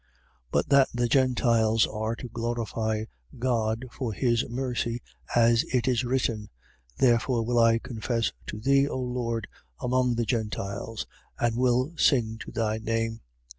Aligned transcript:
But 0.51 0.69
that 0.69 0.87
the 0.91 1.07
Gentiles 1.07 1.85
are 1.85 2.15
to 2.15 2.27
glorify 2.27 3.05
God 3.37 3.85
for 3.91 4.13
his 4.13 4.43
mercy, 4.49 4.99
as 5.35 5.61
it 5.71 5.87
is 5.87 6.03
written: 6.03 6.49
Therefore 6.97 7.43
will 7.45 7.59
I 7.59 7.77
confess 7.77 8.31
to 8.47 8.59
thee, 8.59 8.87
O 8.87 8.97
Lord, 8.97 9.47
among 9.79 10.15
the 10.15 10.25
Gentiles 10.25 11.05
and 11.37 11.55
will 11.55 11.93
sing 11.97 12.39
to 12.39 12.49
thy 12.51 12.79
name. 12.79 13.21